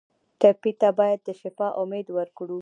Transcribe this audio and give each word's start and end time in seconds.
ټپي 0.39 0.71
ته 0.81 0.89
باید 0.99 1.19
د 1.23 1.29
شفا 1.41 1.67
امید 1.81 2.07
ورکړو. 2.17 2.59